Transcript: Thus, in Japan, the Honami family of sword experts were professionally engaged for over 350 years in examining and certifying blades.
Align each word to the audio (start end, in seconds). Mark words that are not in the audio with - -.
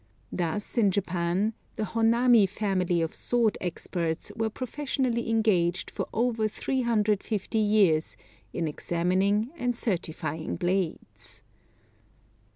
Thus, 0.31 0.79
in 0.79 0.89
Japan, 0.89 1.53
the 1.75 1.83
Honami 1.83 2.49
family 2.49 3.01
of 3.03 3.13
sword 3.13 3.55
experts 3.61 4.31
were 4.35 4.49
professionally 4.49 5.29
engaged 5.29 5.91
for 5.91 6.07
over 6.11 6.47
350 6.47 7.59
years 7.59 8.17
in 8.51 8.67
examining 8.67 9.51
and 9.59 9.75
certifying 9.75 10.55
blades. 10.55 11.43